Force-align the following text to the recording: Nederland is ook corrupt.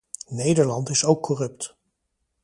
Nederland 0.29 0.89
is 0.89 1.05
ook 1.05 1.21
corrupt. 1.21 1.75